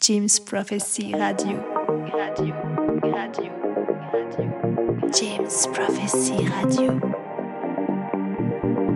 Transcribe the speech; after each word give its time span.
James 0.00 0.38
Prophecy 0.38 1.12
Radio. 1.12 1.60
Radio. 2.14 2.54
Radio. 3.02 3.52
Radio. 4.14 5.10
James 5.12 5.66
Prophecy 5.66 6.48
Radio. 6.48 6.98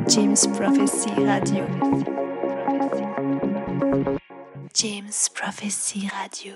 James 0.08 0.46
Prophecy 0.46 1.12
Radio. 1.18 1.66
James 4.72 5.28
Prophecy 5.28 6.08
Radio. 6.18 6.54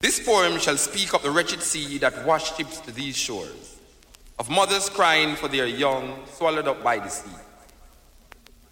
This 0.00 0.24
poem 0.24 0.60
shall 0.60 0.76
speak 0.76 1.12
of 1.12 1.24
the 1.24 1.30
wretched 1.32 1.62
sea 1.62 1.98
that 1.98 2.24
washed 2.24 2.56
ships 2.56 2.78
to 2.78 2.92
these 2.92 3.16
shores, 3.16 3.80
of 4.38 4.48
mothers 4.48 4.88
crying 4.88 5.34
for 5.34 5.48
their 5.48 5.66
young 5.66 6.14
swallowed 6.26 6.68
up 6.68 6.80
by 6.84 7.00
the 7.00 7.08
sea. 7.08 7.45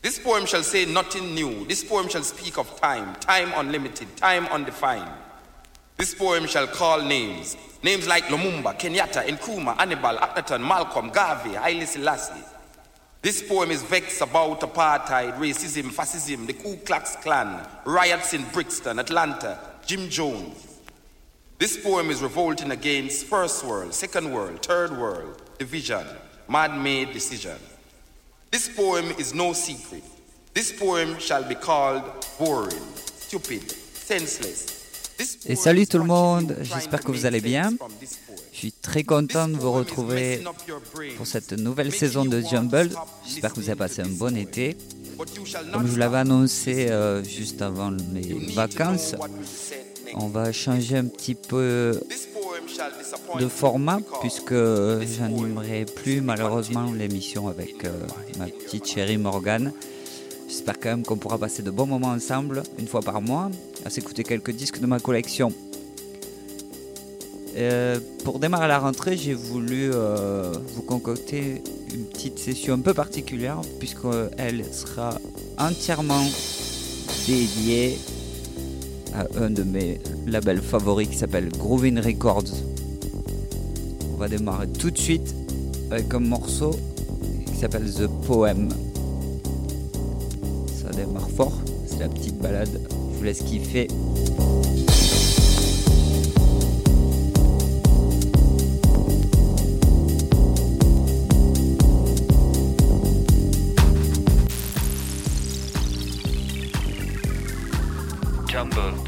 This 0.04 0.18
poem 0.18 0.44
shall 0.44 0.62
say 0.62 0.84
nothing 0.84 1.34
new. 1.34 1.64
This 1.64 1.82
poem 1.82 2.10
shall 2.10 2.24
speak 2.24 2.58
of 2.58 2.78
time, 2.78 3.14
time 3.20 3.50
unlimited, 3.56 4.14
time 4.18 4.44
undefined. 4.48 5.10
This 5.96 6.14
poem 6.14 6.46
shall 6.46 6.66
call 6.66 7.00
names, 7.00 7.56
names 7.82 8.06
like 8.06 8.24
Lumumba, 8.24 8.78
Kenyatta, 8.78 9.26
Nkrumah, 9.26 9.78
Annibal, 9.78 10.18
Akhenaton, 10.18 10.60
Malcolm, 10.60 11.08
Garvey, 11.08 11.54
Haile 11.54 11.86
Selassie. 11.86 12.44
This 13.22 13.42
poem 13.48 13.70
is 13.70 13.82
vexed 13.82 14.20
about 14.20 14.60
apartheid, 14.60 15.38
racism, 15.38 15.90
fascism, 15.90 16.44
the 16.44 16.52
Ku 16.52 16.76
Klux 16.84 17.16
Klan, 17.22 17.66
riots 17.86 18.34
in 18.34 18.44
Brixton, 18.52 18.98
Atlanta, 18.98 19.58
Jim 19.86 20.10
Jones. 20.10 20.82
This 21.58 21.82
poem 21.82 22.10
is 22.10 22.20
revolting 22.20 22.72
against 22.72 23.24
first 23.24 23.64
world, 23.64 23.94
second 23.94 24.30
world, 24.30 24.60
third 24.62 24.98
world, 24.98 25.40
division, 25.56 26.04
man-made 26.46 27.14
decision. 27.14 27.56
This 28.54 28.68
poem 28.68 29.06
is 29.18 29.34
no 29.34 29.52
secret. 29.52 30.04
This 30.54 30.70
poem 30.70 31.18
shall 31.18 31.42
be 31.42 31.56
called 31.56 32.04
boring, 32.38 32.86
stupid, 33.18 33.68
senseless. 33.94 34.66
This 35.18 35.38
Et 35.46 35.56
salut 35.56 35.88
tout 35.88 35.98
le 35.98 36.04
monde, 36.04 36.54
j'espère 36.62 37.00
que 37.00 37.10
vous 37.10 37.26
allez 37.26 37.40
bien. 37.40 37.72
Je 38.52 38.56
suis 38.56 38.70
très 38.70 39.02
content 39.02 39.48
de 39.48 39.56
vous 39.56 39.72
retrouver 39.72 40.44
pour 41.16 41.26
cette 41.26 41.54
nouvelle 41.54 41.92
saison 41.92 42.24
de 42.24 42.40
Jumble. 42.42 42.90
J'espère 43.26 43.52
que 43.52 43.58
vous 43.58 43.70
avez 43.70 43.78
passé 43.78 44.02
un 44.02 44.08
bon 44.08 44.36
été. 44.36 44.76
Comme 45.72 45.86
je 45.86 45.90
vous 45.90 45.96
l'avais 45.96 46.18
annoncé 46.18 46.90
euh, 46.90 47.24
juste 47.24 47.60
avant 47.60 47.90
know 47.90 48.52
vacances, 48.54 49.16
on 50.14 50.28
va 50.28 50.52
changer 50.52 50.96
un 50.96 51.06
petit 51.06 51.34
peu 51.34 51.98
disappoint 52.66 53.40
de 53.40 53.48
format 53.48 54.00
puisque 54.20 54.54
j'animerai 54.54 55.84
plus 55.84 56.20
malheureusement 56.20 56.92
l'émission 56.92 57.48
avec 57.48 57.84
euh, 57.84 57.92
ma 58.38 58.46
petite 58.46 58.86
chérie 58.86 59.18
Morgane. 59.18 59.72
J'espère 60.48 60.78
quand 60.78 60.90
même 60.90 61.02
qu'on 61.02 61.16
pourra 61.16 61.38
passer 61.38 61.62
de 61.62 61.70
bons 61.70 61.86
moments 61.86 62.08
ensemble 62.08 62.62
une 62.78 62.86
fois 62.86 63.00
par 63.00 63.20
mois 63.20 63.50
à 63.84 63.90
s'écouter 63.90 64.24
quelques 64.24 64.52
disques 64.52 64.80
de 64.80 64.86
ma 64.86 65.00
collection. 65.00 65.52
Euh, 67.56 68.00
pour 68.24 68.40
démarrer 68.40 68.66
la 68.68 68.78
rentrée, 68.78 69.16
j'ai 69.16 69.34
voulu 69.34 69.90
euh, 69.92 70.52
vous 70.74 70.82
concocter 70.82 71.62
une 71.94 72.04
petite 72.06 72.38
session 72.38 72.74
un 72.74 72.80
peu 72.80 72.94
particulière 72.94 73.60
puisqu'elle 73.78 74.64
sera 74.72 75.18
entièrement 75.58 76.26
dédiée 77.26 77.98
un 79.36 79.50
de 79.50 79.62
mes 79.62 80.00
labels 80.26 80.60
favoris 80.60 81.08
qui 81.08 81.16
s'appelle 81.16 81.48
Groovin 81.48 82.00
Records. 82.00 82.44
On 84.12 84.16
va 84.16 84.28
démarrer 84.28 84.68
tout 84.68 84.90
de 84.90 84.98
suite 84.98 85.34
avec 85.90 86.12
un 86.14 86.20
morceau 86.20 86.70
qui 87.46 87.56
s'appelle 87.56 87.90
The 87.92 88.08
Poem. 88.26 88.68
Ça 90.82 90.90
démarre 90.90 91.30
fort, 91.30 91.58
c'est 91.86 91.98
la 92.00 92.08
petite 92.08 92.38
balade. 92.38 92.80
Je 93.12 93.18
vous 93.18 93.24
laisse 93.24 93.42
kiffer. 93.42 93.88
Jumble. 108.48 109.03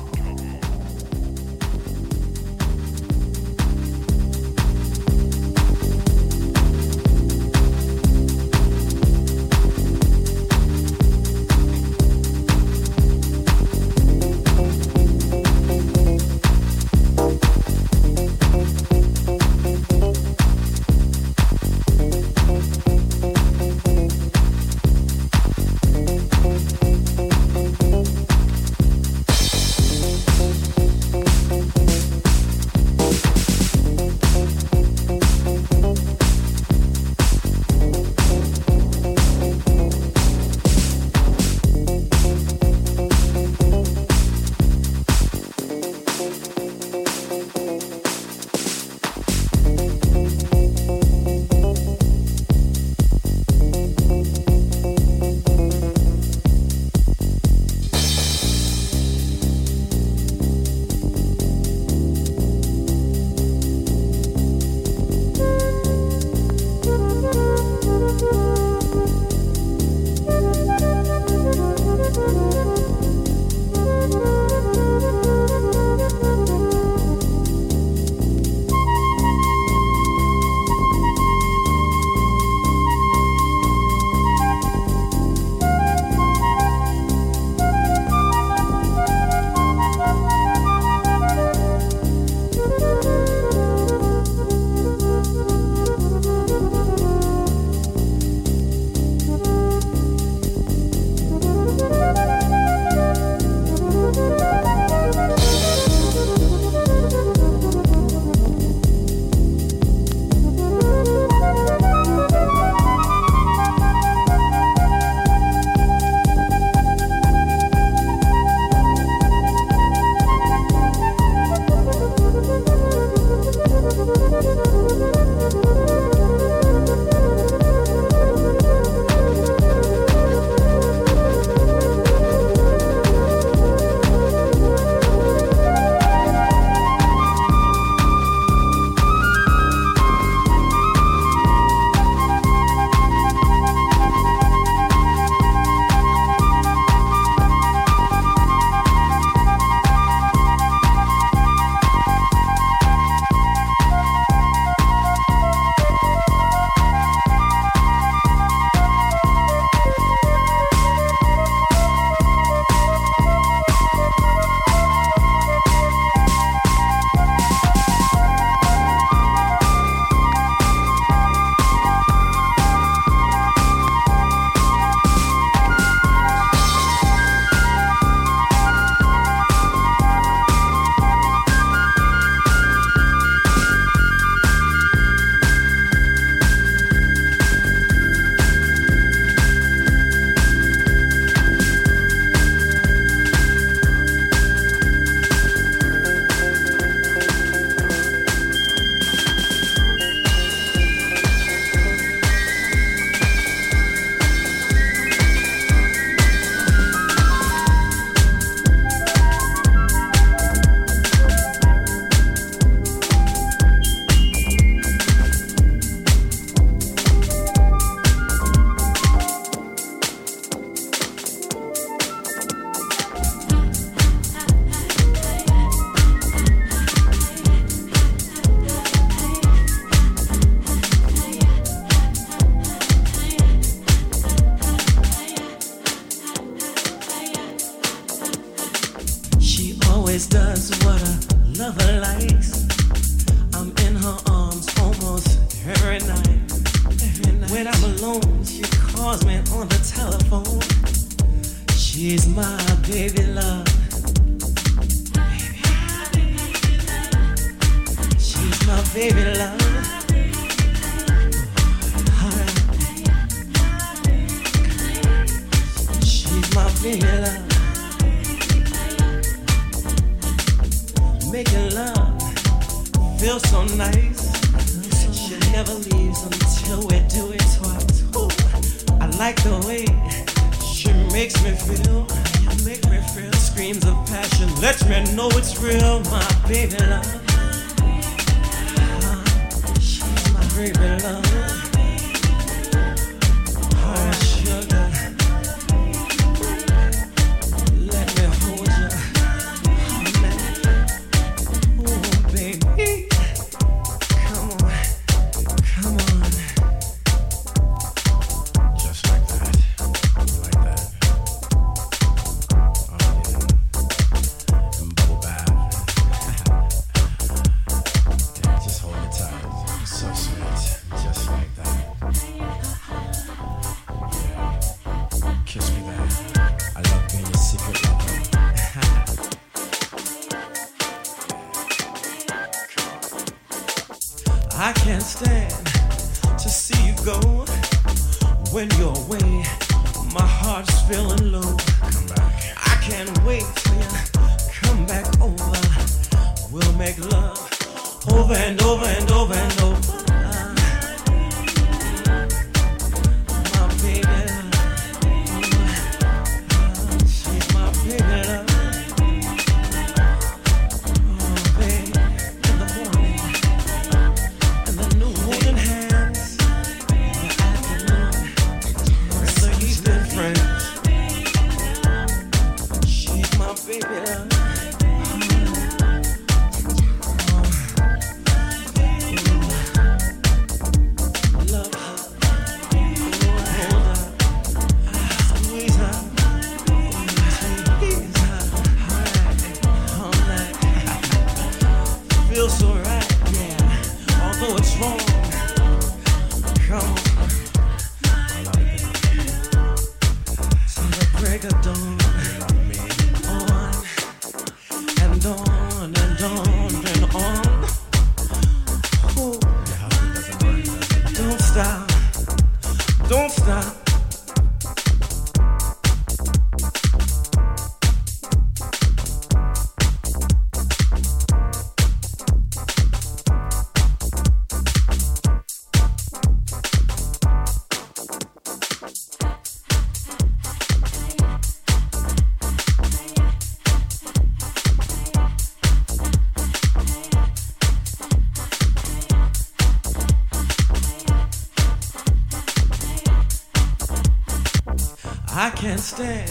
Stand 445.97 446.29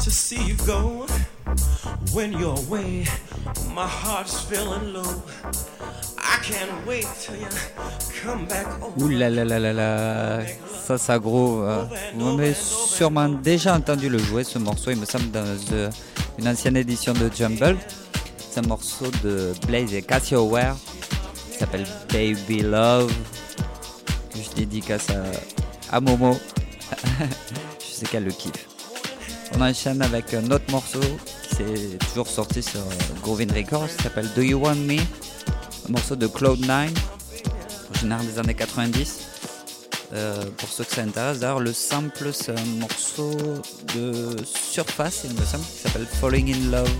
to 0.00 0.10
see 0.10 0.42
you 0.42 0.56
go 0.66 1.06
when 2.12 2.32
you're 2.32 2.56
away. 2.66 3.04
My 3.74 3.86
heart's 3.86 4.40
feeling 4.48 4.94
low. 4.94 5.22
I 6.16 6.38
can't 6.42 6.86
wait 6.86 7.06
till 7.20 7.36
you 7.36 7.48
come 8.22 8.46
back 8.46 8.66
over. 8.82 9.04
Ouh 9.04 9.08
là 9.08 9.28
là 9.28 9.44
là 9.44 9.58
là 9.58 9.72
là, 9.72 10.40
ça 10.86 10.96
ça 10.96 11.14
euh. 11.16 11.84
Vous 12.14 12.36
m'avez 12.36 12.54
sûrement 12.54 13.28
déjà 13.28 13.74
entendu 13.76 14.08
le 14.08 14.18
jouer 14.18 14.44
ce 14.44 14.58
morceau, 14.58 14.90
il 14.90 14.96
me 14.96 15.04
semble 15.04 15.30
dans 15.30 15.44
euh, 15.72 15.90
une 16.38 16.48
ancienne 16.48 16.76
édition 16.78 17.12
de 17.12 17.30
Jumble. 17.36 17.76
C'est 18.38 18.60
un 18.60 18.68
morceau 18.68 19.10
de 19.22 19.52
Blaze 19.66 19.92
et 19.92 20.04
Ware, 20.36 20.76
qui 21.52 21.58
s'appelle 21.58 21.86
Baby 22.10 22.62
Love, 22.62 23.12
que 24.32 24.38
je 24.38 24.56
dédicace 24.56 25.08
à, 25.10 25.96
à 25.96 26.00
Momo. 26.00 26.36
je 27.80 27.94
sais 27.94 28.06
qu'elle 28.06 28.24
le 28.24 28.32
kiffe. 28.32 28.69
On 29.54 29.60
enchaîne 29.60 30.02
avec 30.02 30.32
un 30.34 30.50
autre 30.50 30.70
morceau 30.70 31.00
qui 31.42 31.56
s'est 31.56 31.98
toujours 32.08 32.28
sorti 32.28 32.62
sur 32.62 32.80
euh, 32.80 33.20
Groovin 33.22 33.52
Records, 33.54 33.88
qui 33.88 34.02
s'appelle 34.02 34.28
Do 34.34 34.42
You 34.42 34.58
Want 34.58 34.76
Me, 34.76 34.98
un 34.98 35.90
morceau 35.90 36.16
de 36.16 36.26
Cloud9 36.26 36.90
originaire 37.90 38.20
des 38.22 38.38
années 38.38 38.54
90. 38.54 39.20
Euh, 40.12 40.42
pour 40.56 40.68
ceux 40.68 40.84
que 40.84 40.92
ça 40.92 41.02
intéresse, 41.02 41.38
d'ailleurs, 41.38 41.60
le 41.60 41.72
sample, 41.72 42.32
c'est 42.32 42.52
un 42.52 42.64
morceau 42.78 43.30
de 43.94 44.36
surface, 44.44 45.22
il 45.24 45.38
me 45.38 45.44
semble, 45.44 45.64
qui 45.64 45.78
s'appelle 45.78 46.06
Falling 46.06 46.54
in 46.54 46.70
Love. 46.70 46.90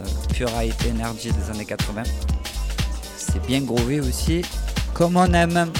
Euh, 0.00 0.34
pure 0.34 0.50
high 0.60 0.72
energy 0.90 1.30
des 1.32 1.50
années 1.50 1.64
80. 1.64 2.02
C'est 3.16 3.44
bien 3.46 3.60
groovy 3.60 4.00
aussi, 4.00 4.42
comme 4.94 5.16
on 5.16 5.32
aime. 5.32 5.70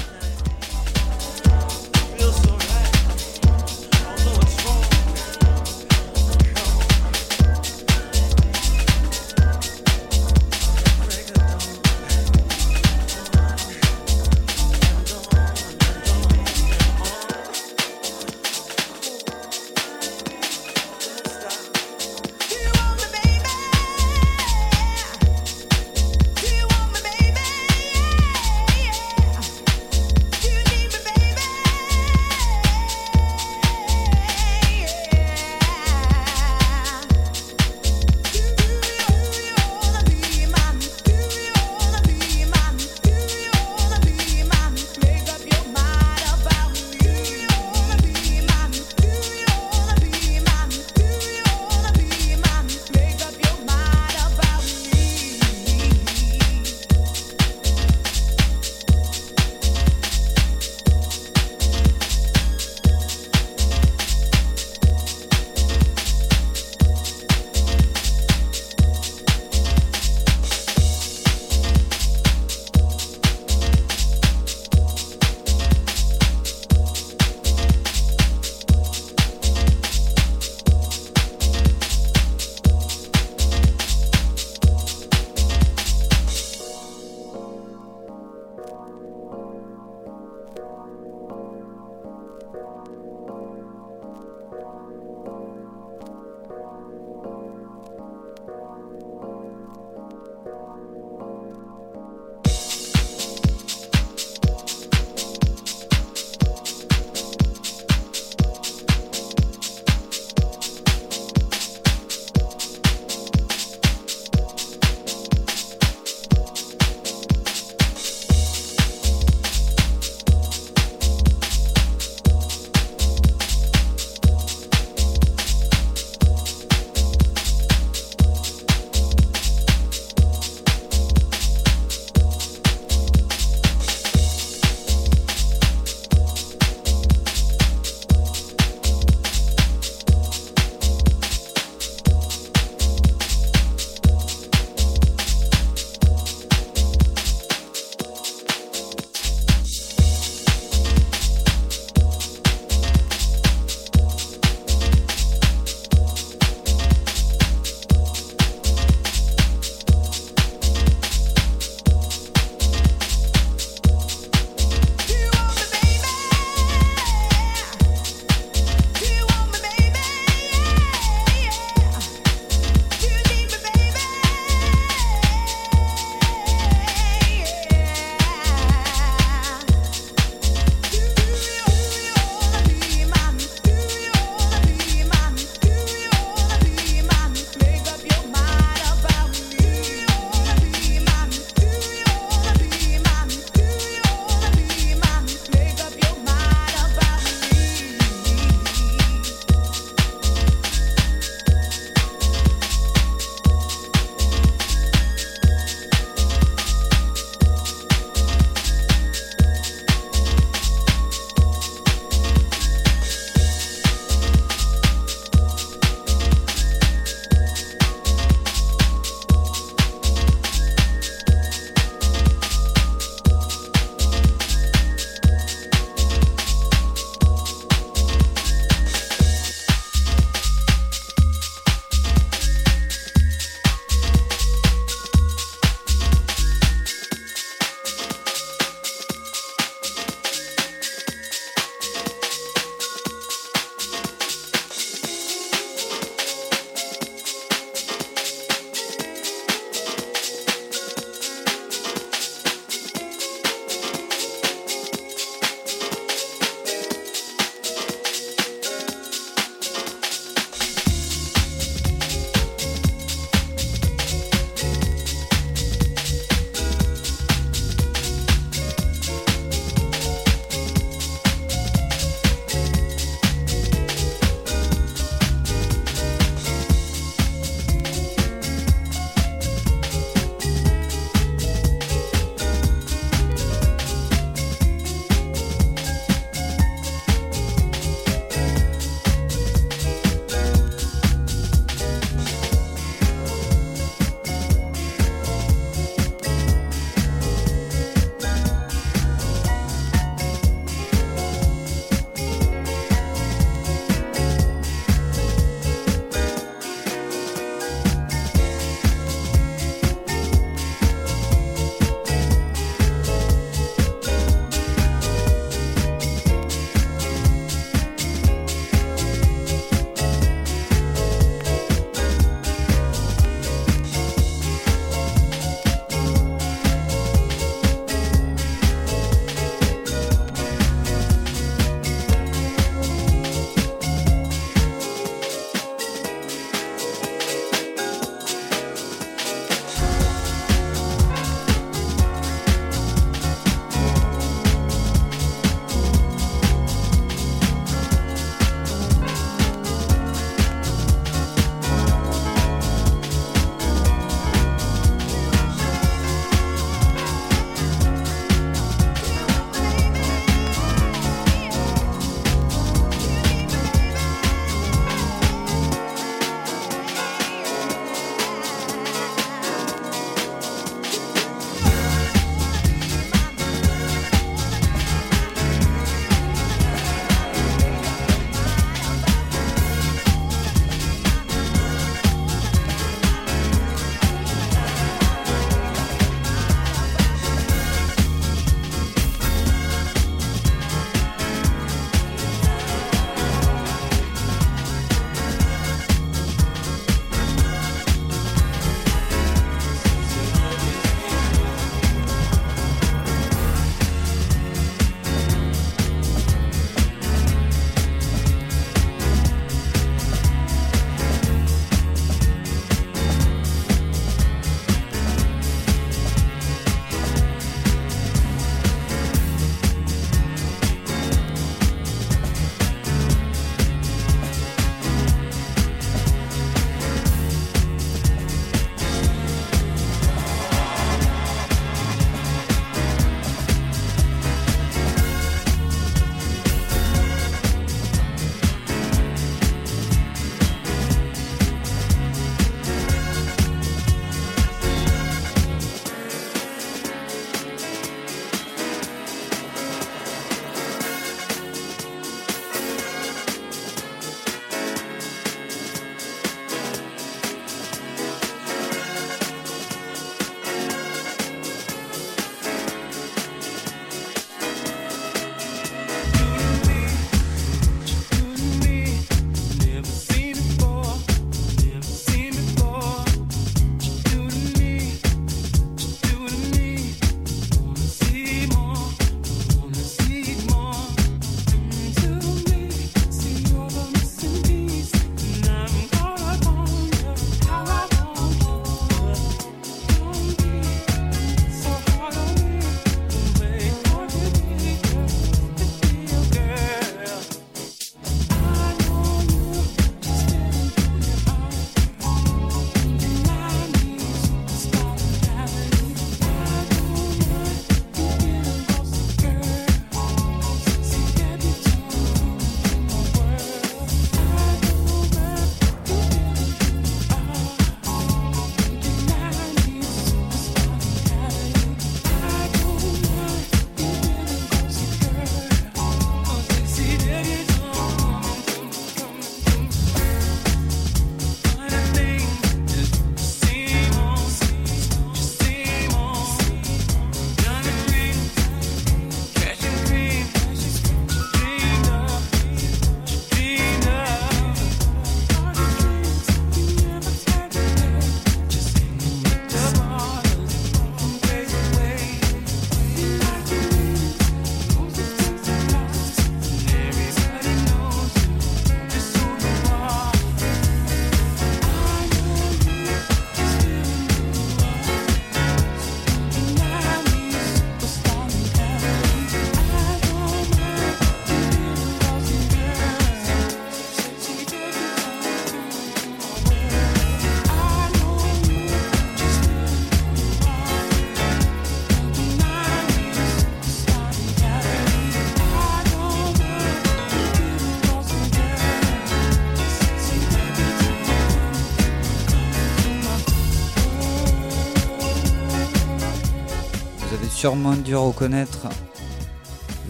Sûrement 597.37 597.75
dû 597.75 597.95
reconnaître 597.95 598.67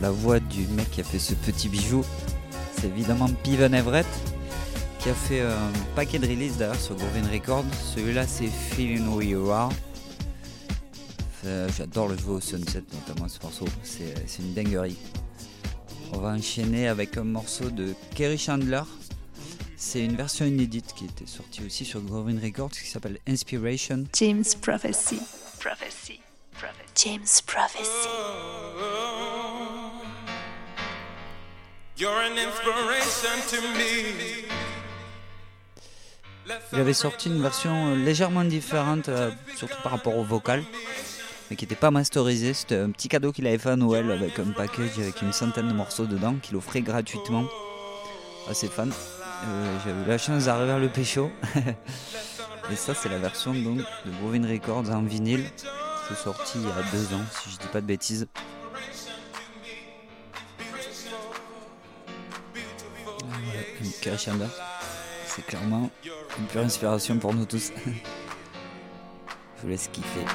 la 0.01 0.11
voix 0.11 0.41
du 0.41 0.67
mec 0.67 0.91
qui 0.91 0.99
a 0.99 1.03
fait 1.05 1.17
ce 1.17 1.33
petit 1.33 1.69
bijou. 1.69 2.03
C'est 2.75 2.87
évidemment 2.87 3.29
Piven 3.41 3.73
Everett 3.73 4.05
qui 4.99 5.07
a 5.07 5.13
fait 5.13 5.39
un 5.39 5.71
paquet 5.95 6.19
de 6.19 6.27
releases 6.27 6.57
d'ailleurs 6.57 6.75
sur 6.75 6.95
Groovin 6.95 7.25
Records. 7.31 7.63
Celui-là 7.95 8.27
c'est 8.27 8.47
Feeling 8.47 9.07
Who 9.07 9.21
You 9.21 9.49
Are. 9.49 9.71
J'adore 11.77 12.09
le 12.09 12.17
jouer 12.17 12.33
au 12.33 12.41
Sunset 12.41 12.83
notamment 12.91 13.29
ce 13.29 13.41
morceau, 13.41 13.65
c'est 13.81 14.13
une 14.39 14.53
dinguerie. 14.53 14.97
On 16.11 16.17
va 16.17 16.31
enchaîner 16.31 16.89
avec 16.89 17.15
un 17.15 17.23
morceau 17.23 17.69
de 17.69 17.93
Kerry 18.13 18.37
Chandler. 18.37 18.83
C'est 19.77 20.03
une 20.03 20.17
version 20.17 20.45
inédite 20.45 20.93
qui 20.97 21.05
était 21.05 21.25
sortie 21.25 21.63
aussi 21.65 21.85
sur 21.85 22.01
Groovin 22.01 22.41
Records 22.43 22.71
qui 22.71 22.89
s'appelle 22.89 23.19
Inspiration. 23.25 24.03
James 24.11 24.43
Prophecy. 24.61 25.21
Prophecy. 25.61 26.19
James 26.95 27.41
Prophecy. 27.45 28.09
You're 31.97 32.11
an 32.11 32.37
inspiration 32.37 33.41
to 33.49 33.61
me. 33.77 34.47
Il 36.73 36.79
avait 36.79 36.93
sorti 36.93 37.29
une 37.29 37.41
version 37.41 37.93
légèrement 37.95 38.43
différente, 38.43 39.09
euh, 39.09 39.31
surtout 39.55 39.77
par 39.83 39.91
rapport 39.91 40.17
au 40.17 40.23
vocal, 40.23 40.63
mais 41.49 41.55
qui 41.55 41.65
n'était 41.65 41.75
pas 41.75 41.91
masterisée. 41.91 42.53
C'était 42.53 42.77
un 42.77 42.91
petit 42.91 43.09
cadeau 43.09 43.31
qu'il 43.31 43.45
avait 43.47 43.57
fait 43.57 43.71
à 43.71 43.75
Noël 43.75 44.09
avec 44.11 44.39
un 44.39 44.51
package 44.51 44.97
avec 44.97 45.21
une 45.21 45.33
centaine 45.33 45.67
de 45.67 45.73
morceaux 45.73 46.05
dedans 46.05 46.35
qu'il 46.41 46.55
offrait 46.55 46.81
gratuitement 46.81 47.45
à 48.49 48.53
ses 48.53 48.67
fans. 48.67 48.87
Euh, 48.87 49.77
J'avais 49.85 50.01
eu 50.01 50.07
la 50.07 50.17
chance 50.17 50.45
d'arriver 50.45 50.71
à 50.71 50.79
le 50.79 50.89
pécho. 50.89 51.29
Et 52.71 52.75
ça, 52.75 52.93
c'est 52.93 53.09
la 53.09 53.17
version 53.19 53.53
donc, 53.53 53.77
de 53.77 54.11
Bovin 54.21 54.47
Records 54.47 54.89
en 54.89 55.01
vinyle. 55.01 55.45
Sorti 56.15 56.57
il 56.57 56.67
y 56.67 56.71
a 56.71 56.83
deux 56.91 57.13
ans, 57.13 57.23
si 57.31 57.51
je 57.51 57.57
dis 57.57 57.67
pas 57.67 57.81
de 57.81 57.85
bêtises. 57.85 58.27
Crescenda. 64.01 64.47
C'est 65.25 65.45
clairement 65.45 65.89
une 66.39 66.45
pure 66.45 66.61
inspiration 66.61 67.17
pour 67.17 67.33
nous 67.33 67.45
tous. 67.45 67.71
je 67.85 69.61
vous 69.61 69.67
laisse 69.67 69.89
kiffer. 69.91 70.25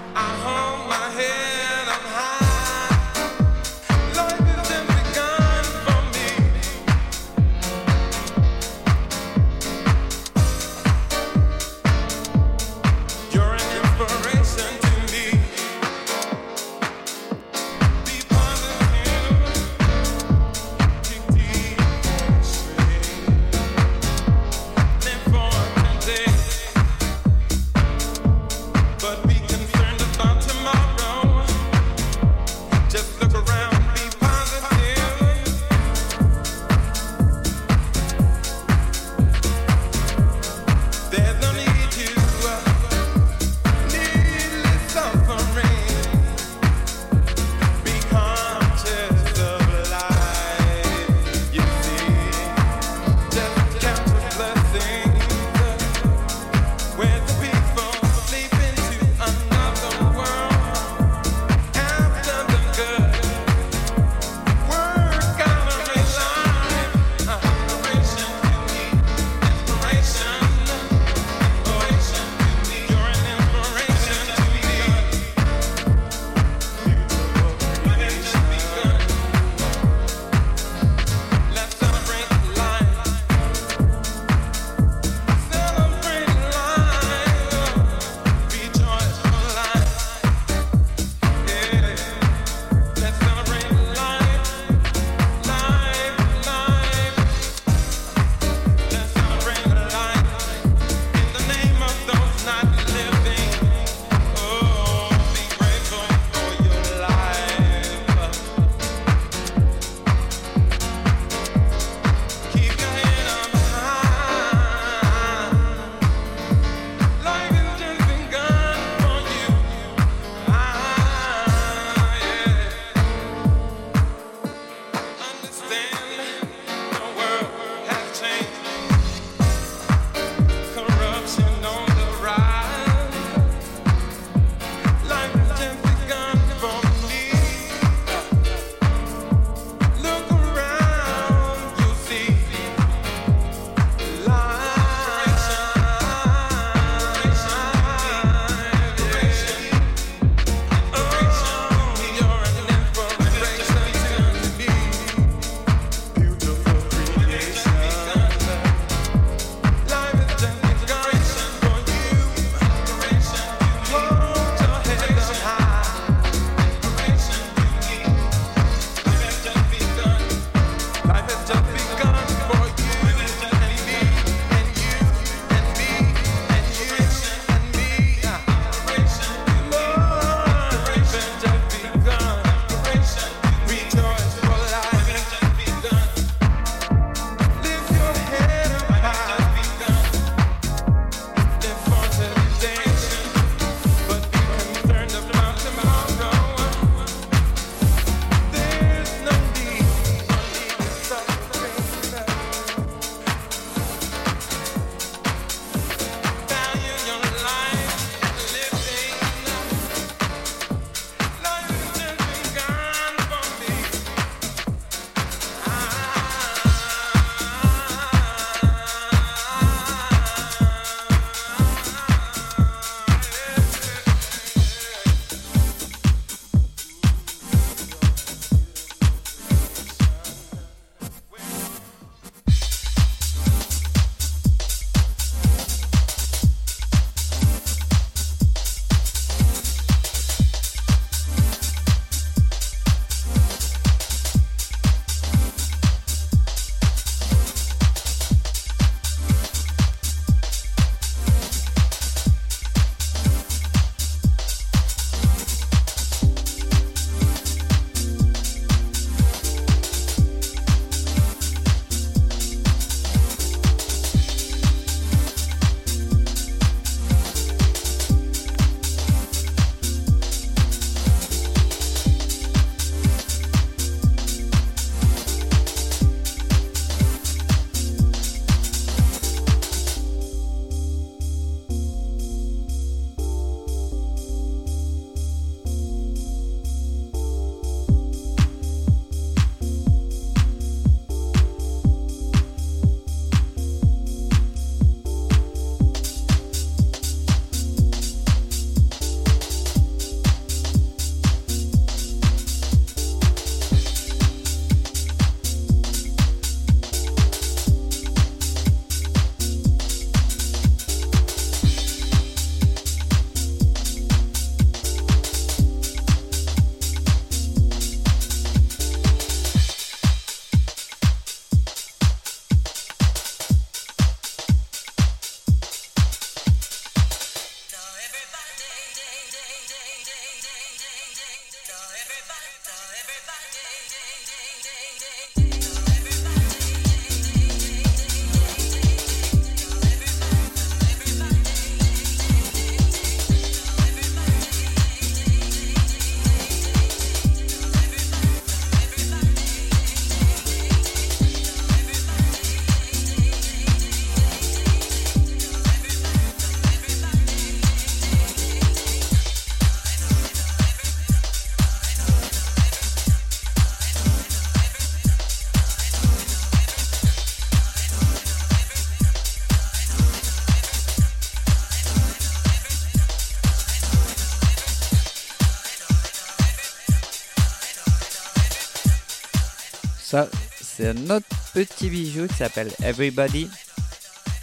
notre 380.95 381.27
petit 381.53 381.89
bijou 381.89 382.27
qui 382.27 382.35
s'appelle 382.35 382.71
Everybody. 382.83 383.49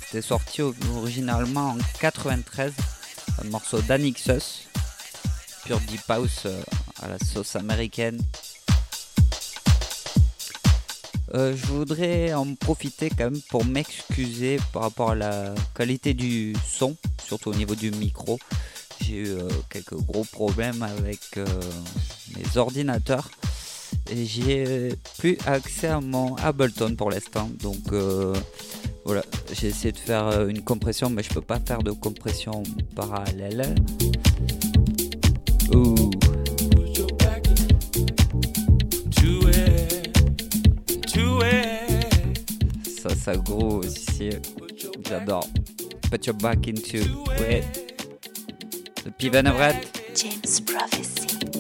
C'était 0.06 0.22
sorti 0.22 0.62
originalement 0.62 1.72
en 1.72 1.78
93, 2.00 2.74
un 3.44 3.50
morceau 3.50 3.82
d'Anixus, 3.82 4.68
pure 5.66 5.80
deep 5.82 6.02
house 6.10 6.44
euh, 6.46 6.62
à 7.02 7.08
la 7.08 7.20
sauce 7.20 7.56
américaine. 7.56 8.20
Euh, 11.36 11.56
je 11.56 11.66
voudrais 11.68 12.34
en 12.34 12.56
profiter 12.56 13.10
quand 13.10 13.32
même 13.32 13.42
pour 13.50 13.66
m'excuser 13.66 14.60
par 14.74 14.84
rapport 14.84 15.12
à 15.12 15.16
la 15.16 15.54
qualité 15.76 16.14
du 16.14 16.56
son, 16.66 16.96
surtout 17.28 17.50
au 17.50 17.56
niveau 17.56 17.76
du 17.76 17.92
micro. 17.92 18.40
J'ai 19.02 19.16
eu 19.16 19.28
euh, 19.28 19.48
quelques 19.70 19.96
gros 19.96 20.24
problèmes 20.24 20.82
avec 20.82 21.20
mes 22.36 22.58
ordinateurs 22.58 23.30
j'ai 24.14 24.66
euh, 24.68 24.92
plus 25.18 25.38
accès 25.46 25.88
à 25.88 26.02
mon 26.02 26.36
Ableton 26.36 26.96
pour 26.96 27.12
l'instant. 27.12 27.50
Donc 27.62 27.92
euh, 27.92 28.36
voilà, 29.06 29.24
j'ai 29.54 29.68
essayé 29.68 29.92
de 29.92 29.98
faire 29.98 30.28
euh, 30.28 30.48
une 30.48 30.62
compression, 30.62 31.10
mais 31.10 31.24
je 31.24 31.30
peux 31.30 31.42
pas 31.42 31.60
faire 31.60 31.84
de 31.84 31.92
compression 31.92 32.64
parallèle. 32.96 33.76
Ouh. 35.74 36.10
Ça, 43.02 43.16
ça 43.16 43.38
gros 43.38 43.82
ici. 43.82 44.32
J'adore. 45.08 45.48
Put 46.12 46.28
your 46.28 46.36
back 46.36 46.68
into 46.68 46.98
it. 47.50 47.64
Le 49.06 49.12
Piven 49.12 49.46
James 50.16 50.66
Prophecy. 50.66 51.59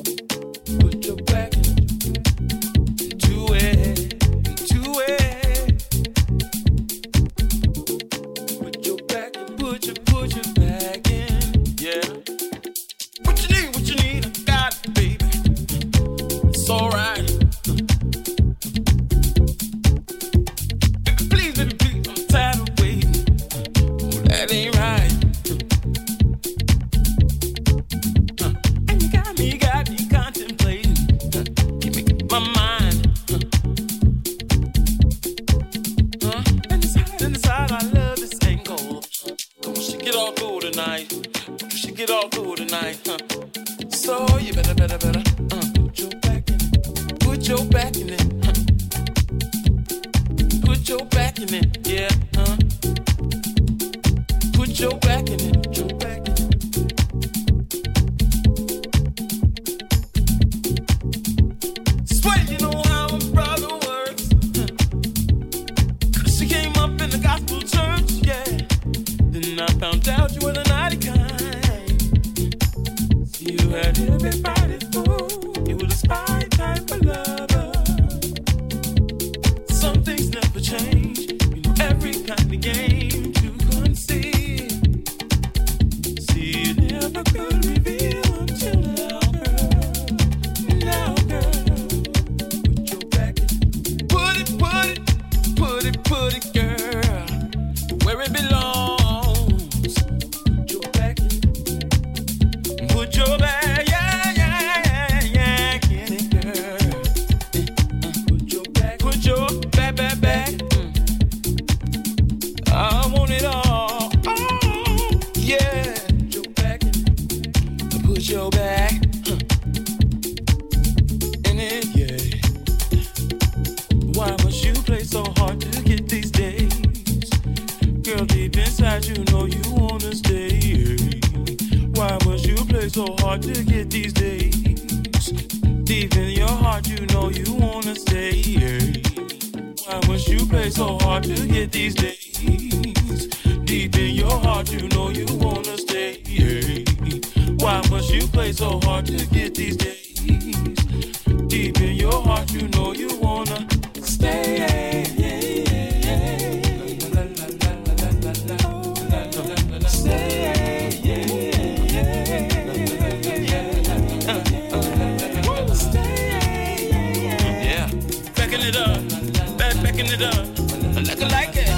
like 171.07 171.21
I 171.21 171.27
like 171.27 171.55
it. 171.55 171.69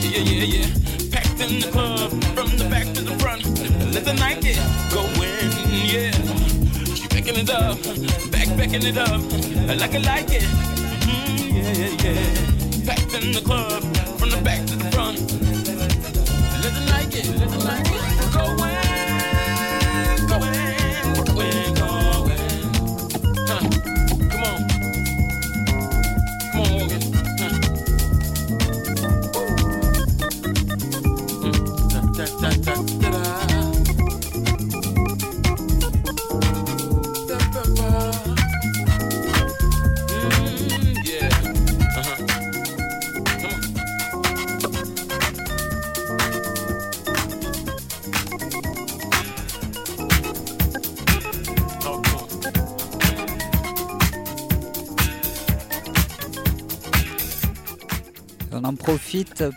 Yeah, 0.00 0.22
yeah, 0.22 0.44
yeah. 0.44 0.66
Packed 1.10 1.40
in 1.40 1.60
the 1.60 1.68
club, 1.70 2.10
from 2.34 2.56
the 2.56 2.66
back 2.70 2.86
to 2.94 3.02
the 3.02 3.18
front. 3.18 3.44
Let 3.94 4.04
the 4.04 4.14
night 4.14 4.40
get 4.40 4.56
going, 4.90 5.52
yeah. 5.84 6.10
She 6.94 7.08
it 7.36 7.50
up, 7.50 7.76
back 8.30 8.48
it 8.72 8.96
up, 8.96 9.20
like 9.78 9.94
I 9.94 9.98
like 9.98 10.30
it. 10.32 10.48
Mm, 11.04 11.52
yeah, 11.52 11.72
yeah, 11.80 11.92
yeah. 12.04 12.86
Packed 12.86 13.14
in 13.22 13.32
the 13.32 13.42
club, 13.42 13.82
from 14.18 14.30
the 14.30 14.40
back 14.42 14.66
to 14.66 14.76
the 14.76 14.79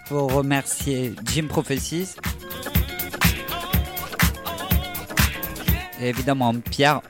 pour 0.07 0.31
remercier 0.33 1.13
Jim 1.25 1.47
Prophecies. 1.47 2.15
Et 5.99 6.09
évidemment 6.09 6.53
Pierre 6.55 7.01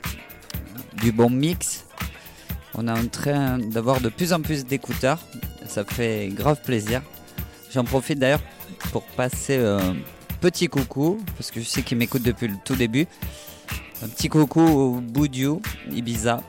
du 1.02 1.12
bon 1.12 1.30
mix. 1.30 1.84
On 2.74 2.88
est 2.88 2.90
en 2.90 3.06
train 3.06 3.58
d'avoir 3.58 4.00
de 4.00 4.08
plus 4.08 4.32
en 4.32 4.40
plus 4.40 4.64
d'écouteurs. 4.64 5.18
Ça 5.66 5.84
fait 5.84 6.28
grave 6.28 6.60
plaisir. 6.62 7.02
J'en 7.72 7.84
profite 7.84 8.18
d'ailleurs 8.18 8.42
pour 8.92 9.04
passer 9.04 9.58
un 9.58 9.96
petit 10.40 10.68
coucou, 10.68 11.20
parce 11.36 11.50
que 11.50 11.60
je 11.60 11.66
sais 11.66 11.82
qu'il 11.82 11.98
m'écoute 11.98 12.22
depuis 12.22 12.48
le 12.48 12.56
tout 12.64 12.76
début. 12.76 13.06
Un 14.02 14.08
petit 14.08 14.28
coucou 14.28 14.60
au 14.60 15.00
Boudiou, 15.00 15.62
Ibiza. 15.90 16.40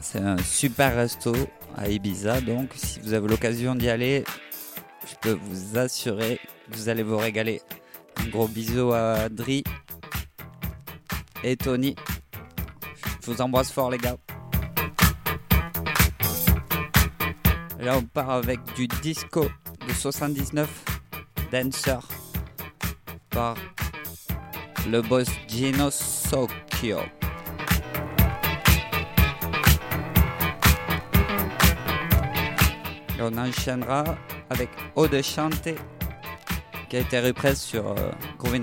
C'est 0.00 0.20
un 0.20 0.38
super 0.38 0.94
resto 0.94 1.34
à 1.76 1.88
Ibiza, 1.88 2.40
donc 2.40 2.70
si 2.74 3.00
vous 3.00 3.12
avez 3.12 3.28
l'occasion 3.28 3.74
d'y 3.74 3.88
aller, 3.88 4.24
je 5.06 5.14
peux 5.20 5.38
vous 5.40 5.78
assurer 5.78 6.40
que 6.70 6.76
vous 6.76 6.88
allez 6.88 7.02
vous 7.02 7.18
régaler. 7.18 7.60
Un 8.16 8.28
gros 8.28 8.48
bisou 8.48 8.92
à 8.92 9.28
Dri 9.28 9.62
et 11.44 11.56
Tony. 11.56 11.94
Je 13.20 13.30
vous 13.30 13.40
embrasse 13.40 13.70
fort 13.70 13.90
les 13.90 13.98
gars. 13.98 14.16
Là 17.78 17.98
on 17.98 18.02
part 18.02 18.30
avec 18.30 18.60
du 18.74 18.88
disco 18.88 19.46
de 19.86 19.92
79 19.92 20.68
Dancer 21.52 21.98
par 23.30 23.56
le 24.88 25.02
boss 25.02 25.28
Gino 25.46 25.90
Socchio. 25.90 26.98
Et 33.18 33.22
on 33.22 33.36
enchaînera 33.38 34.04
avec 34.50 34.68
Eau 34.94 35.08
de 35.08 35.22
Chante 35.22 35.68
qui 36.88 36.96
a 36.96 37.00
été 37.00 37.20
reprise 37.20 37.60
sur 37.60 37.86
euh, 37.86 38.10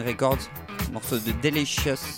Records, 0.05 0.49
morceau 0.91 1.17
de 1.17 1.31
Delicious. 1.41 2.12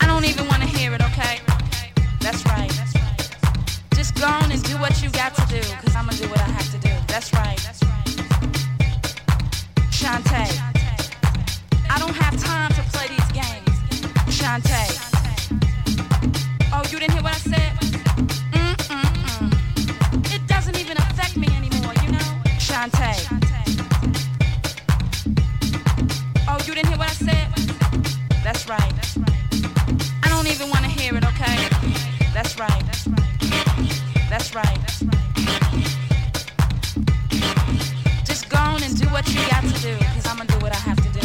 I 0.00 0.06
don't 0.06 0.24
even 0.24 0.46
want 0.48 0.62
to 0.62 0.68
hear 0.68 0.92
it, 0.94 1.02
okay? 1.02 1.40
That's 2.20 2.44
right. 2.46 2.72
Just 3.94 4.14
go 4.14 4.26
on 4.26 4.50
and 4.50 4.62
do 4.62 4.76
what 4.78 5.02
you 5.02 5.10
got 5.10 5.34
to 5.34 5.44
do, 5.48 5.60
cause 5.60 5.94
I'm 5.94 6.06
gonna 6.06 6.16
do 6.16 6.28
what 6.28 6.40
I 6.40 6.50
have 6.58 6.70
to 6.72 6.78
do. 6.78 6.92
That's 7.06 7.32
right. 7.34 7.58
Shantae. 9.90 10.50
I 11.90 11.98
don't 11.98 12.14
have 12.14 12.36
time 12.42 12.70
to 12.72 12.82
play 12.92 13.08
these 13.08 13.32
games. 13.32 13.76
Shantae. 14.38 14.90
Oh, 16.72 16.82
you 16.90 16.98
didn't 16.98 17.12
hear 17.12 17.22
what 17.22 17.34
I 17.34 17.38
said? 17.38 17.89
Right. 32.58 32.70
Even 32.72 33.12
want 33.12 33.40
to 33.40 33.46
hear 33.46 33.60
it, 33.60 33.68
okay? 33.68 34.30
That's 34.30 34.54
right. 34.54 34.64
right. 34.64 35.30
Just 38.24 38.48
go 38.48 38.56
on 38.56 38.82
and 38.82 38.98
do 38.98 39.06
what 39.08 39.28
you 39.28 39.40
got 39.50 39.62
to 39.62 39.82
do, 39.82 39.96
cause 40.14 40.26
I'm 40.26 40.38
gonna 40.38 40.48
do 40.48 40.58
what 40.58 40.72
I 40.72 40.78
have 40.78 40.96
to 40.96 41.08
do. 41.12 41.20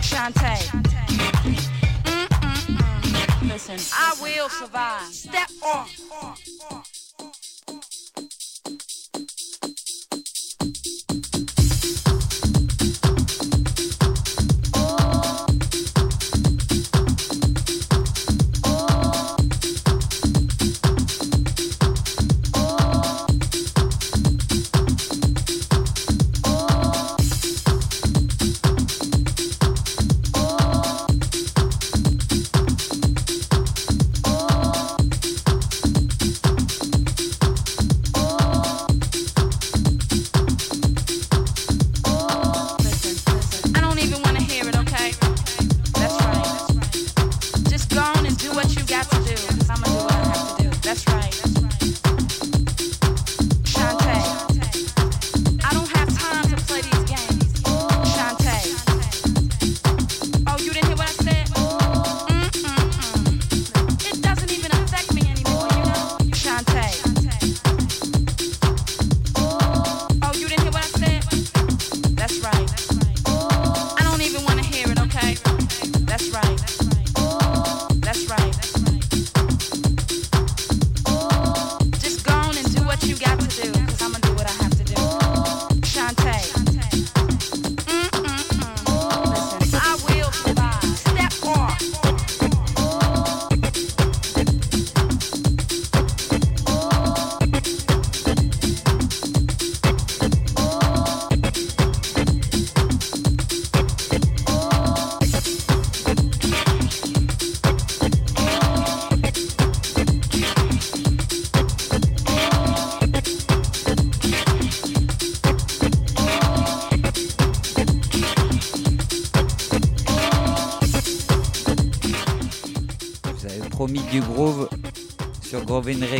Shantae. 0.00 0.62
Listen, 3.46 3.78
I 3.94 4.14
will 4.22 4.48
survive. 4.48 5.02
Step 5.12 5.50
off. 5.62 5.90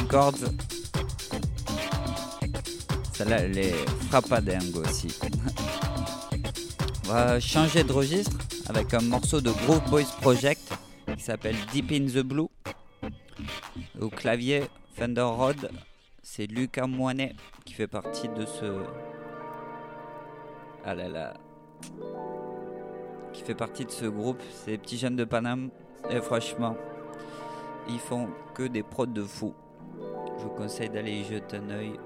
Records. 0.03 0.51
Celle-là, 3.13 3.39
elle 3.41 3.59
est 3.59 3.89
frappadingue 4.09 4.77
aussi. 4.77 5.09
On 7.05 7.13
va 7.13 7.41
changer 7.41 7.85
de 7.85 7.93
registre 7.93 8.37
avec 8.69 8.95
un 8.95 9.01
morceau 9.01 9.41
de 9.41 9.51
Groove 9.51 9.89
Boys 9.91 10.11
Project 10.21 10.73
qui 11.17 11.23
s'appelle 11.23 11.57
Deep 11.73 11.93
in 11.93 12.07
the 12.07 12.25
Blue. 12.25 12.49
Au 14.01 14.09
clavier 14.09 14.65
Fender 14.95 15.23
Rod, 15.23 15.71
c'est 16.23 16.47
Lucas 16.47 16.87
Moinet 16.87 17.35
qui 17.65 17.75
fait 17.75 17.87
partie 17.87 18.29
de 18.29 18.45
ce. 18.45 18.83
Ah 20.85 20.95
là 20.95 21.09
là. 21.09 21.35
Qui 23.33 23.43
fait 23.43 23.55
partie 23.55 23.85
de 23.85 23.91
ce 23.91 24.07
groupe. 24.07 24.41
C'est 24.53 24.73
les 24.73 24.79
petits 24.79 24.99
jeunes 24.99 25.17
de 25.17 25.25
Paname. 25.25 25.71
Et 26.11 26.21
franchement, 26.21 26.77
ils 27.89 28.01
font 28.01 28.29
que 28.55 28.65
des 28.65 28.83
prods 28.83 29.07
de 29.07 29.23
fou. 29.23 29.55
Je 30.39 30.45
vous 30.45 30.51
conseille 30.51 30.89
d'aller 30.89 31.25
jeter 31.25 31.57
un 31.57 31.71
oeil. 31.71 31.99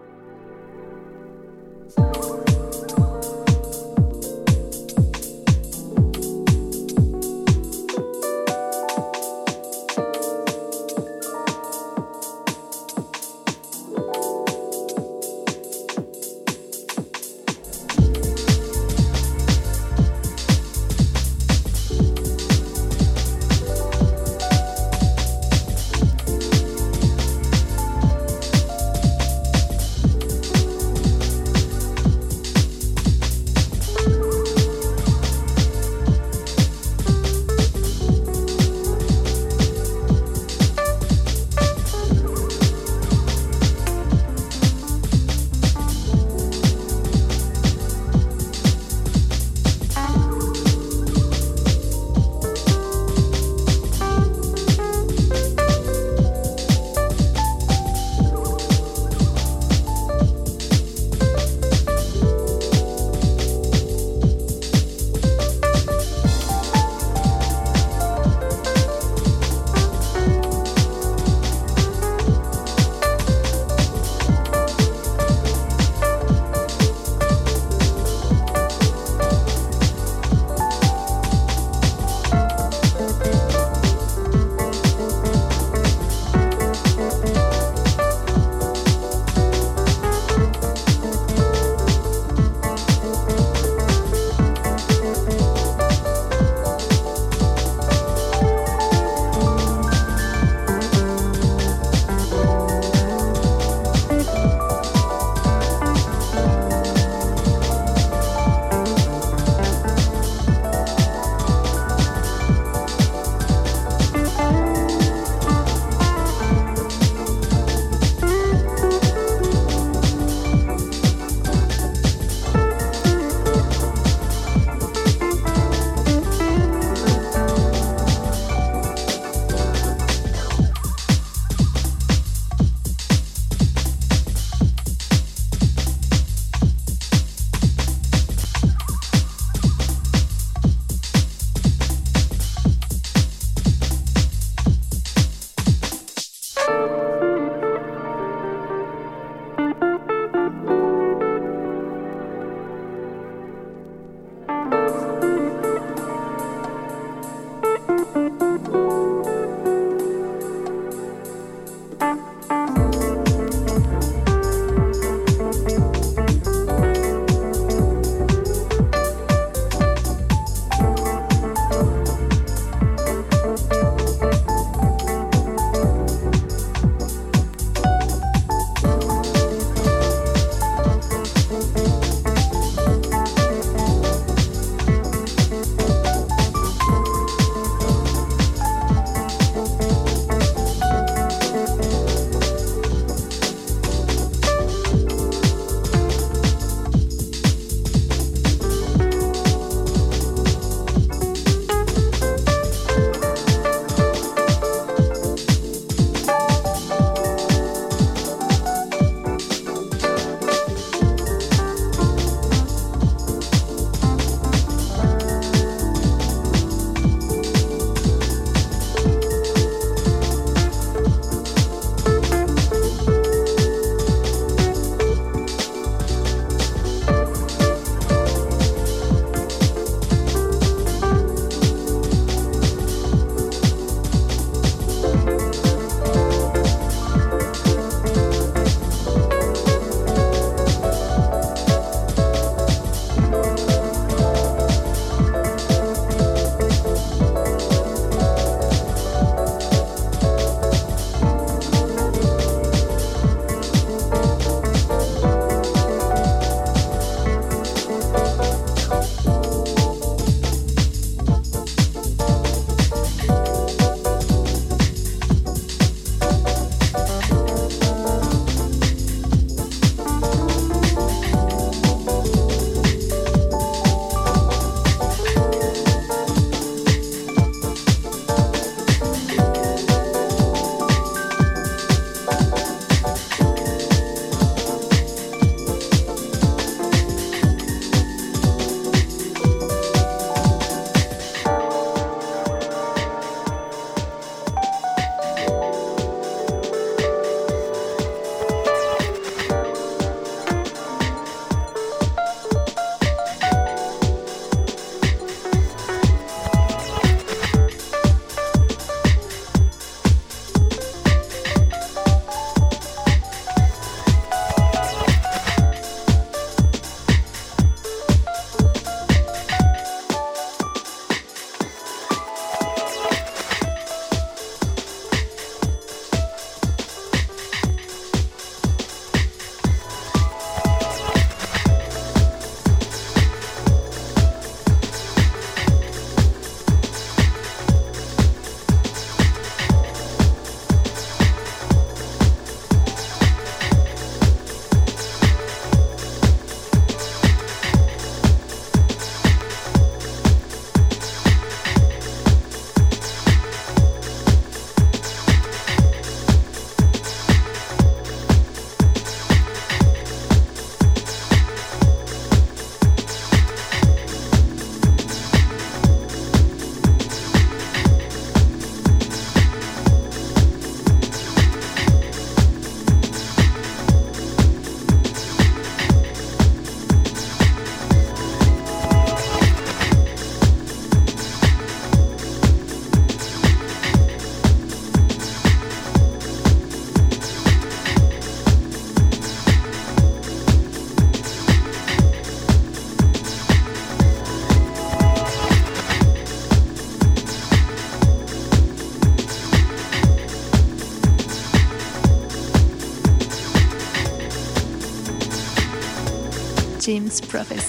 Prophecy. 407.21 407.66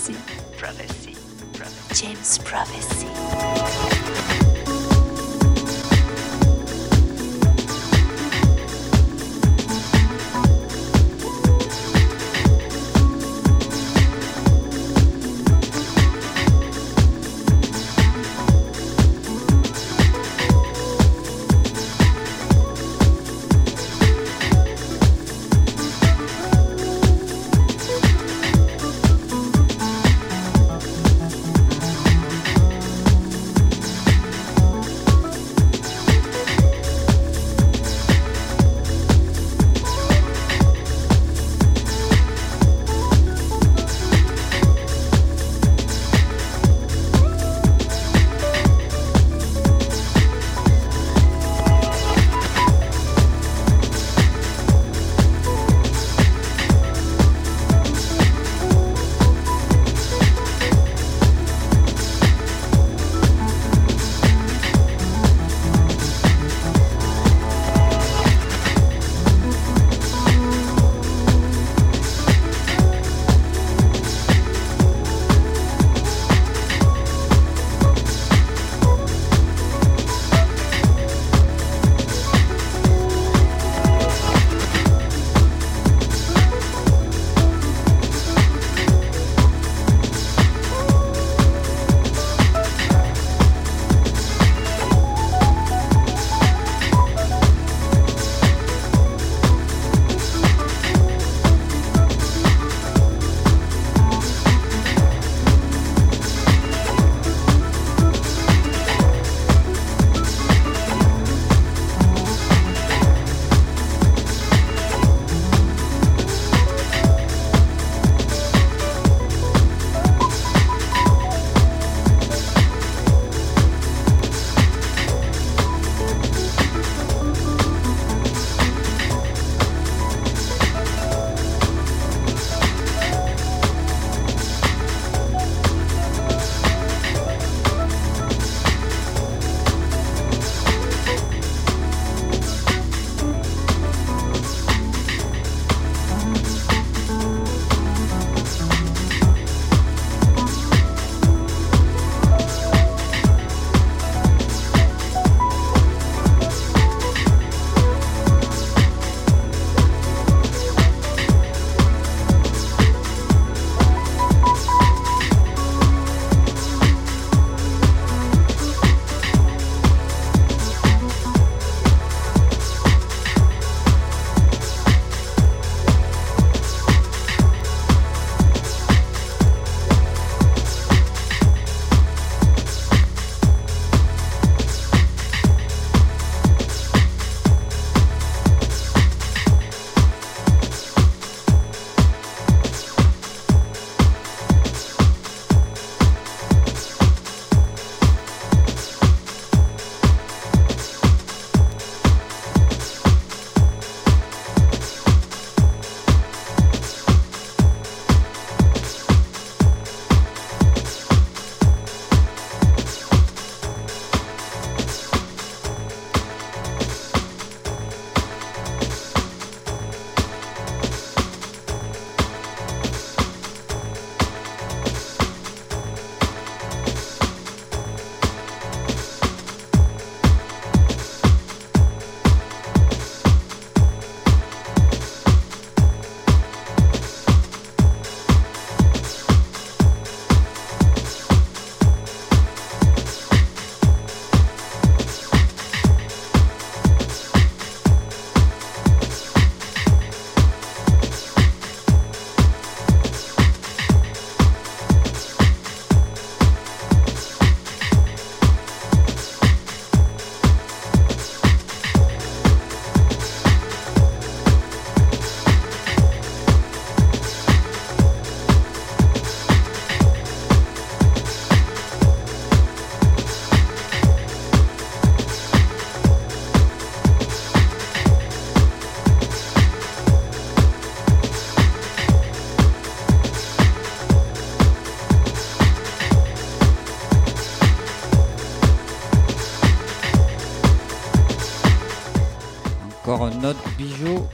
Encore 293.07 293.27
un 293.27 293.43
autre 293.45 293.63
bijou 293.77 294.27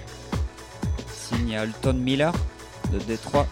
signé 1.08 1.58
Alton 1.58 1.94
Miller 1.94 2.34
de 2.92 2.98
Détroit. 2.98 3.46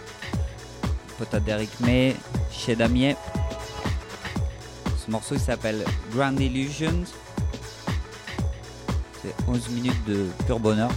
pote 1.20 1.32
à 1.32 1.40
Derek 1.40 1.70
May, 1.82 2.16
chez 2.52 2.76
Damier. 2.76 3.16
Ce 4.98 5.12
morceau 5.12 5.36
il 5.36 5.40
s'appelle 5.40 5.86
Grand 6.12 6.36
Illusions. 6.40 7.04
C'est 9.22 9.36
11 9.48 9.70
minutes 9.70 10.04
de 10.08 10.26
pur 10.48 10.60
bonheur. 10.60 10.90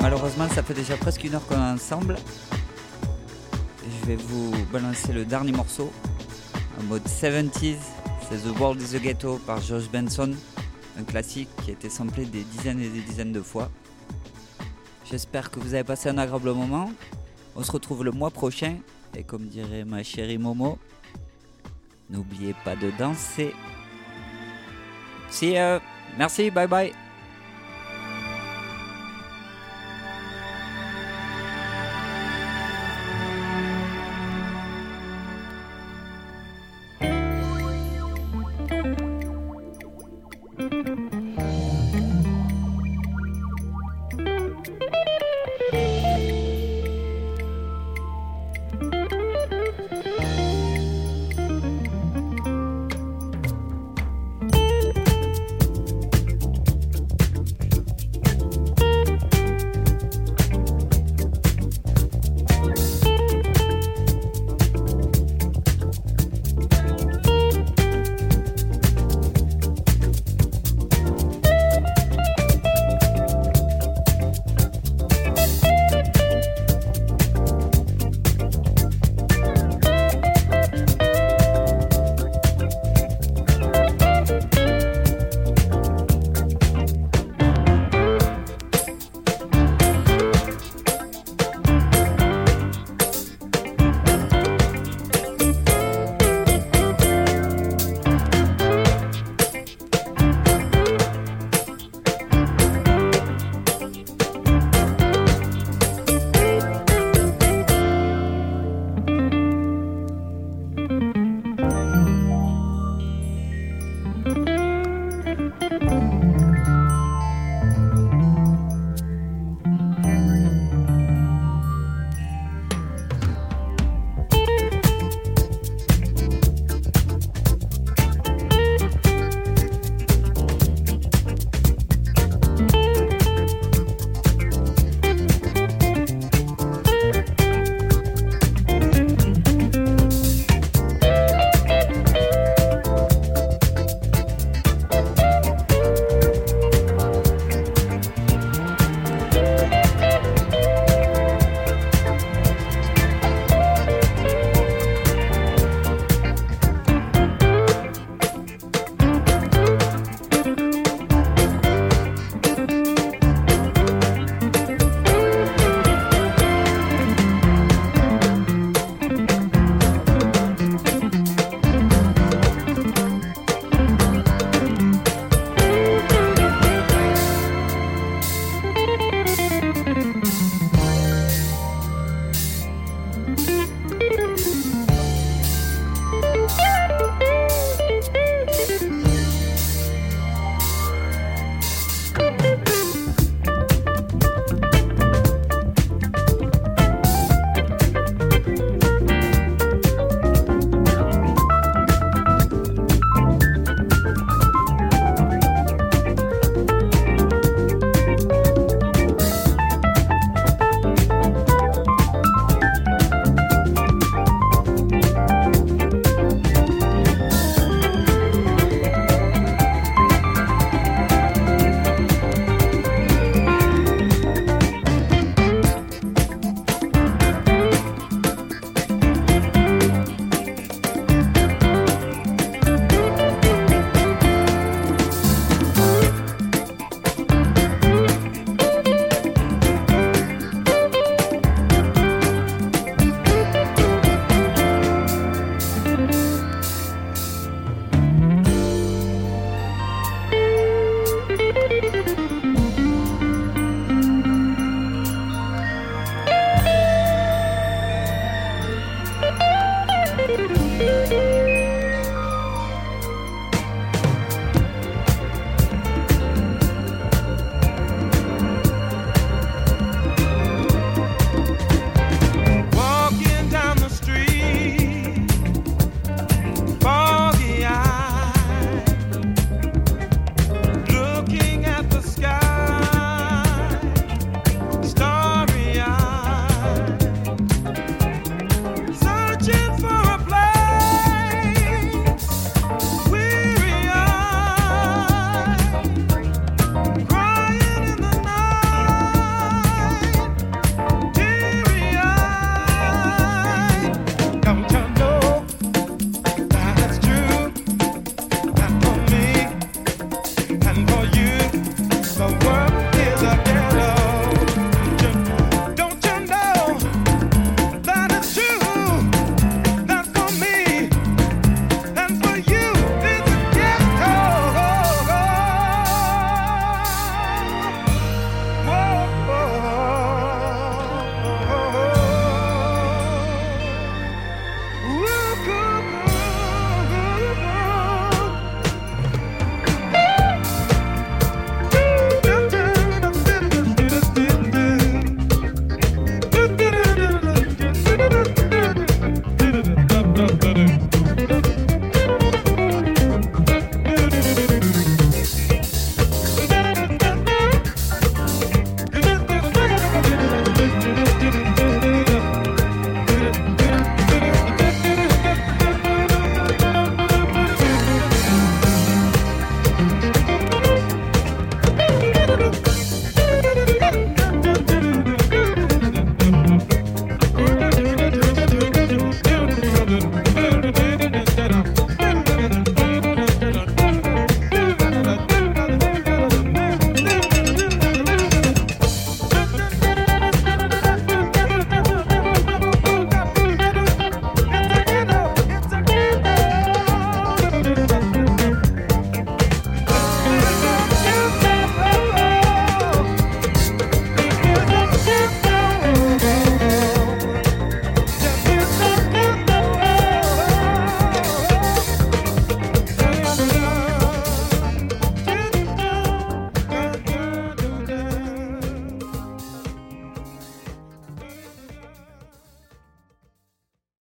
Malheureusement, 0.00 0.48
ça 0.54 0.62
fait 0.62 0.72
déjà 0.72 0.96
presque 0.96 1.22
une 1.24 1.34
heure 1.34 1.46
qu'on 1.46 1.56
est 1.56 1.72
ensemble. 1.74 2.16
Je 4.06 4.12
vais 4.12 4.22
vous 4.22 4.52
balancer 4.72 5.12
le 5.12 5.24
dernier 5.24 5.50
morceau 5.50 5.92
en 6.78 6.84
mode 6.84 7.02
70s. 7.02 7.74
C'est 8.28 8.36
The 8.36 8.56
World 8.56 8.80
is 8.80 8.94
a 8.94 9.00
Ghetto 9.00 9.40
par 9.44 9.60
George 9.60 9.90
Benson, 9.90 10.32
un 10.96 11.02
classique 11.02 11.48
qui 11.64 11.70
a 11.70 11.72
été 11.72 11.90
samplé 11.90 12.24
des 12.24 12.44
dizaines 12.44 12.78
et 12.78 12.88
des 12.88 13.00
dizaines 13.00 13.32
de 13.32 13.42
fois. 13.42 13.68
J'espère 15.10 15.50
que 15.50 15.58
vous 15.58 15.74
avez 15.74 15.82
passé 15.82 16.08
un 16.08 16.18
agréable 16.18 16.52
moment. 16.52 16.92
On 17.56 17.64
se 17.64 17.72
retrouve 17.72 18.04
le 18.04 18.12
mois 18.12 18.30
prochain. 18.30 18.76
Et 19.16 19.24
comme 19.24 19.48
dirait 19.48 19.84
ma 19.84 20.04
chérie 20.04 20.38
Momo, 20.38 20.78
n'oubliez 22.08 22.54
pas 22.64 22.76
de 22.76 22.92
danser. 22.96 23.52
See 25.30 25.54
ya. 25.54 25.82
Merci, 26.16 26.52
bye 26.52 26.68
bye. 26.68 27.05